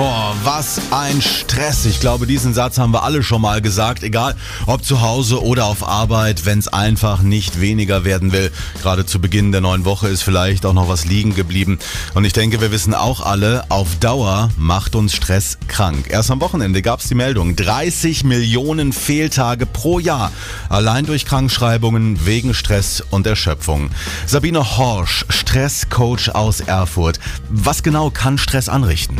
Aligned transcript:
Boah, 0.00 0.34
was 0.44 0.80
ein 0.92 1.20
Stress. 1.20 1.84
Ich 1.84 2.00
glaube, 2.00 2.26
diesen 2.26 2.54
Satz 2.54 2.78
haben 2.78 2.94
wir 2.94 3.02
alle 3.02 3.22
schon 3.22 3.42
mal 3.42 3.60
gesagt. 3.60 4.02
Egal, 4.02 4.34
ob 4.64 4.82
zu 4.82 5.02
Hause 5.02 5.44
oder 5.44 5.66
auf 5.66 5.86
Arbeit, 5.86 6.46
wenn 6.46 6.58
es 6.58 6.68
einfach 6.68 7.20
nicht 7.20 7.60
weniger 7.60 8.02
werden 8.02 8.32
will. 8.32 8.50
Gerade 8.80 9.04
zu 9.04 9.20
Beginn 9.20 9.52
der 9.52 9.60
neuen 9.60 9.84
Woche 9.84 10.08
ist 10.08 10.22
vielleicht 10.22 10.64
auch 10.64 10.72
noch 10.72 10.88
was 10.88 11.04
liegen 11.04 11.34
geblieben. 11.34 11.78
Und 12.14 12.24
ich 12.24 12.32
denke, 12.32 12.62
wir 12.62 12.70
wissen 12.70 12.94
auch 12.94 13.20
alle, 13.20 13.64
auf 13.68 13.96
Dauer 13.96 14.48
macht 14.56 14.94
uns 14.94 15.14
Stress 15.14 15.58
krank. 15.68 16.06
Erst 16.08 16.30
am 16.30 16.40
Wochenende 16.40 16.80
gab 16.80 17.00
es 17.00 17.08
die 17.08 17.14
Meldung, 17.14 17.54
30 17.54 18.24
Millionen 18.24 18.94
Fehltage 18.94 19.66
pro 19.66 19.98
Jahr. 19.98 20.32
Allein 20.70 21.04
durch 21.04 21.26
Krankschreibungen 21.26 22.24
wegen 22.24 22.54
Stress 22.54 23.04
und 23.10 23.26
Erschöpfung. 23.26 23.90
Sabine 24.24 24.78
Horsch, 24.78 25.26
Stresscoach 25.28 26.30
aus 26.34 26.60
Erfurt. 26.60 27.20
Was 27.50 27.82
genau 27.82 28.08
kann 28.08 28.38
Stress 28.38 28.70
anrichten? 28.70 29.18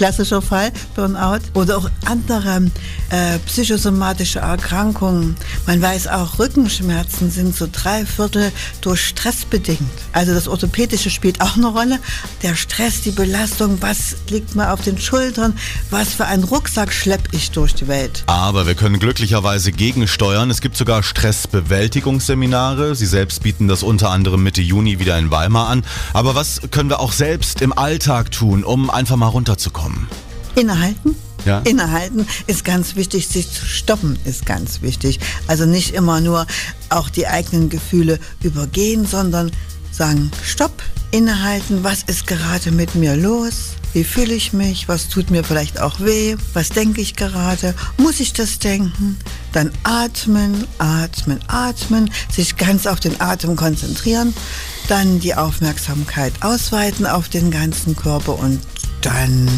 Klassischer 0.00 0.40
Fall, 0.40 0.72
Burnout 0.94 1.40
oder 1.52 1.76
auch 1.76 1.90
andere 2.06 2.70
äh, 3.10 3.38
psychosomatische 3.44 4.38
Erkrankungen. 4.38 5.36
Man 5.66 5.82
weiß 5.82 6.06
auch, 6.06 6.38
Rückenschmerzen 6.38 7.30
sind 7.30 7.54
so 7.54 7.68
drei 7.70 8.06
Viertel 8.06 8.50
durch 8.80 9.04
Stress 9.04 9.44
bedingt. 9.44 9.80
Also 10.12 10.32
das 10.32 10.48
Orthopädische 10.48 11.10
spielt 11.10 11.42
auch 11.42 11.54
eine 11.58 11.66
Rolle. 11.66 11.98
Der 12.42 12.54
Stress, 12.56 13.02
die 13.02 13.10
Belastung, 13.10 13.82
was 13.82 14.16
liegt 14.30 14.54
mir 14.54 14.72
auf 14.72 14.80
den 14.80 14.96
Schultern, 14.96 15.52
was 15.90 16.14
für 16.14 16.24
einen 16.24 16.44
Rucksack 16.44 16.94
schleppe 16.94 17.28
ich 17.32 17.50
durch 17.50 17.74
die 17.74 17.86
Welt. 17.86 18.24
Aber 18.26 18.66
wir 18.66 18.76
können 18.76 19.00
glücklicherweise 19.00 19.70
gegensteuern. 19.70 20.48
Es 20.48 20.62
gibt 20.62 20.78
sogar 20.78 21.02
Stressbewältigungsseminare. 21.02 22.94
Sie 22.94 23.04
selbst 23.04 23.42
bieten 23.42 23.68
das 23.68 23.82
unter 23.82 24.08
anderem 24.08 24.42
Mitte 24.42 24.62
Juni 24.62 24.98
wieder 24.98 25.18
in 25.18 25.30
Weimar 25.30 25.68
an. 25.68 25.84
Aber 26.14 26.34
was 26.34 26.62
können 26.70 26.88
wir 26.88 27.00
auch 27.00 27.12
selbst 27.12 27.60
im 27.60 27.76
Alltag 27.76 28.30
tun, 28.30 28.64
um 28.64 28.88
einfach 28.88 29.16
mal 29.16 29.26
runterzukommen? 29.26 29.89
Innehalten. 30.54 31.14
Ja. 31.44 31.60
Innehalten 31.60 32.26
ist 32.46 32.64
ganz 32.64 32.96
wichtig, 32.96 33.28
sich 33.28 33.50
zu 33.50 33.64
stoppen 33.64 34.18
ist 34.24 34.44
ganz 34.44 34.82
wichtig. 34.82 35.20
Also 35.46 35.64
nicht 35.64 35.94
immer 35.94 36.20
nur 36.20 36.46
auch 36.90 37.08
die 37.08 37.26
eigenen 37.26 37.70
Gefühle 37.70 38.18
übergehen, 38.42 39.06
sondern 39.06 39.50
sagen, 39.90 40.30
stopp, 40.44 40.82
innehalten, 41.10 41.82
was 41.82 42.02
ist 42.02 42.26
gerade 42.26 42.70
mit 42.70 42.94
mir 42.94 43.16
los? 43.16 43.74
Wie 43.92 44.04
fühle 44.04 44.34
ich 44.34 44.52
mich? 44.52 44.88
Was 44.88 45.08
tut 45.08 45.30
mir 45.30 45.42
vielleicht 45.42 45.80
auch 45.80 45.98
weh? 45.98 46.36
Was 46.52 46.68
denke 46.68 47.00
ich 47.00 47.16
gerade? 47.16 47.74
Muss 47.96 48.20
ich 48.20 48.32
das 48.32 48.60
denken? 48.60 49.18
Dann 49.52 49.72
atmen, 49.82 50.64
atmen, 50.78 51.40
atmen, 51.48 52.10
sich 52.30 52.56
ganz 52.56 52.86
auf 52.86 53.00
den 53.00 53.20
Atem 53.20 53.56
konzentrieren, 53.56 54.32
dann 54.88 55.18
die 55.18 55.34
Aufmerksamkeit 55.34 56.32
ausweiten 56.40 57.04
auf 57.04 57.28
den 57.28 57.50
ganzen 57.50 57.96
Körper 57.96 58.38
und 58.38 58.60
dann 59.00 59.48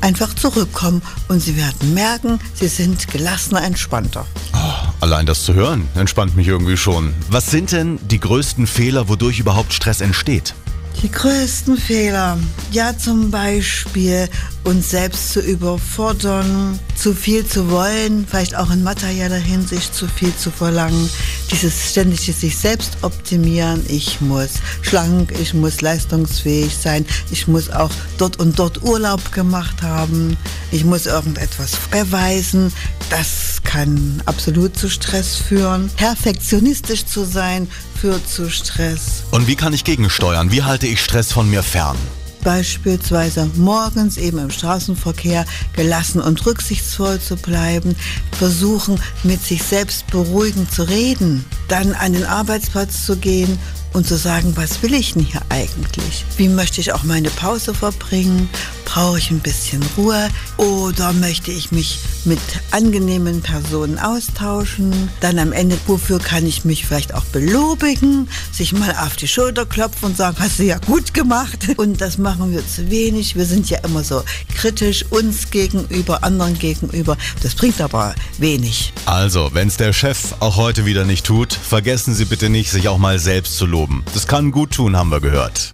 einfach 0.00 0.34
zurückkommen 0.34 1.02
und 1.28 1.40
Sie 1.40 1.56
werden 1.56 1.94
merken, 1.94 2.38
Sie 2.54 2.68
sind 2.68 3.08
gelassener, 3.08 3.62
entspannter. 3.64 4.26
Oh, 4.54 4.88
allein 5.00 5.26
das 5.26 5.44
zu 5.44 5.54
hören 5.54 5.88
entspannt 5.94 6.36
mich 6.36 6.48
irgendwie 6.48 6.76
schon. 6.76 7.14
Was 7.30 7.50
sind 7.50 7.72
denn 7.72 7.98
die 8.08 8.20
größten 8.20 8.66
Fehler, 8.66 9.08
wodurch 9.08 9.38
überhaupt 9.38 9.72
Stress 9.72 10.00
entsteht? 10.00 10.54
Die 11.02 11.10
größten 11.12 11.76
Fehler, 11.76 12.38
ja 12.72 12.96
zum 12.98 13.30
Beispiel 13.30 14.28
uns 14.64 14.90
selbst 14.90 15.32
zu 15.32 15.40
überfordern, 15.40 16.76
zu 16.96 17.14
viel 17.14 17.46
zu 17.46 17.70
wollen, 17.70 18.26
vielleicht 18.28 18.56
auch 18.56 18.72
in 18.72 18.82
materieller 18.82 19.36
Hinsicht 19.36 19.94
zu 19.94 20.08
viel 20.08 20.34
zu 20.34 20.50
verlangen, 20.50 21.08
dieses 21.52 21.90
ständige 21.90 22.32
sich 22.32 22.56
selbst 22.58 22.98
optimieren, 23.02 23.84
ich 23.88 24.20
muss 24.20 24.54
schlank, 24.82 25.32
ich 25.40 25.54
muss 25.54 25.80
leistungsfähig 25.80 26.76
sein, 26.76 27.06
ich 27.30 27.46
muss 27.46 27.70
auch 27.70 27.92
dort 28.18 28.40
und 28.40 28.58
dort 28.58 28.82
Urlaub 28.82 29.32
gemacht 29.32 29.82
haben, 29.82 30.36
ich 30.70 30.84
muss 30.84 31.06
irgendetwas 31.06 31.72
beweisen, 31.90 32.72
das 33.10 33.60
kann 33.64 34.22
absolut 34.26 34.76
zu 34.76 34.88
Stress 34.88 35.36
führen. 35.36 35.90
Perfektionistisch 35.96 37.06
zu 37.06 37.24
sein 37.24 37.68
führt 38.00 38.28
zu 38.28 38.50
Stress. 38.50 39.24
Und 39.30 39.46
wie 39.46 39.56
kann 39.56 39.72
ich 39.72 39.84
gegensteuern? 39.84 40.52
Wie 40.52 40.62
halte 40.62 40.86
ich 40.86 41.02
Stress 41.02 41.32
von 41.32 41.48
mir 41.50 41.62
fern? 41.62 41.96
beispielsweise 42.44 43.50
morgens 43.56 44.16
eben 44.16 44.38
im 44.38 44.50
Straßenverkehr 44.50 45.44
gelassen 45.74 46.20
und 46.20 46.46
rücksichtsvoll 46.46 47.20
zu 47.20 47.36
bleiben, 47.36 47.96
versuchen 48.38 49.00
mit 49.22 49.42
sich 49.44 49.62
selbst 49.62 50.06
beruhigend 50.06 50.72
zu 50.72 50.84
reden, 50.84 51.44
dann 51.68 51.92
an 51.94 52.12
den 52.12 52.24
Arbeitsplatz 52.24 53.04
zu 53.04 53.16
gehen 53.16 53.58
und 53.92 54.06
zu 54.06 54.16
sagen, 54.16 54.52
was 54.56 54.82
will 54.82 54.94
ich 54.94 55.14
denn 55.14 55.24
hier 55.24 55.42
eigentlich? 55.48 56.24
Wie 56.36 56.48
möchte 56.48 56.80
ich 56.80 56.92
auch 56.92 57.04
meine 57.04 57.30
Pause 57.30 57.74
verbringen? 57.74 58.48
Brauche 58.98 59.18
ich 59.18 59.30
ein 59.30 59.38
bisschen 59.38 59.80
Ruhe 59.96 60.28
oder 60.56 61.12
möchte 61.12 61.52
ich 61.52 61.70
mich 61.70 62.00
mit 62.24 62.40
angenehmen 62.72 63.42
Personen 63.42 63.96
austauschen? 63.96 65.08
Dann 65.20 65.38
am 65.38 65.52
Ende, 65.52 65.78
wofür 65.86 66.18
kann 66.18 66.44
ich 66.44 66.64
mich 66.64 66.84
vielleicht 66.84 67.14
auch 67.14 67.22
belobigen? 67.26 68.28
Sich 68.50 68.72
mal 68.72 68.90
auf 68.96 69.14
die 69.14 69.28
Schulter 69.28 69.66
klopfen 69.66 70.06
und 70.06 70.16
sagen, 70.16 70.38
hast 70.40 70.58
du 70.58 70.64
ja 70.64 70.78
gut 70.78 71.14
gemacht. 71.14 71.68
Und 71.76 72.00
das 72.00 72.18
machen 72.18 72.50
wir 72.50 72.66
zu 72.66 72.90
wenig. 72.90 73.36
Wir 73.36 73.46
sind 73.46 73.70
ja 73.70 73.78
immer 73.84 74.02
so 74.02 74.24
kritisch 74.52 75.04
uns 75.10 75.52
gegenüber, 75.52 76.24
anderen 76.24 76.58
gegenüber. 76.58 77.16
Das 77.40 77.54
bringt 77.54 77.80
aber 77.80 78.16
wenig. 78.38 78.92
Also, 79.06 79.50
wenn 79.52 79.68
es 79.68 79.76
der 79.76 79.92
Chef 79.92 80.34
auch 80.40 80.56
heute 80.56 80.86
wieder 80.86 81.04
nicht 81.04 81.24
tut, 81.24 81.52
vergessen 81.52 82.16
Sie 82.16 82.24
bitte 82.24 82.48
nicht, 82.48 82.72
sich 82.72 82.88
auch 82.88 82.98
mal 82.98 83.20
selbst 83.20 83.58
zu 83.58 83.66
loben. 83.66 84.02
Das 84.12 84.26
kann 84.26 84.50
gut 84.50 84.72
tun, 84.72 84.96
haben 84.96 85.10
wir 85.10 85.20
gehört. 85.20 85.66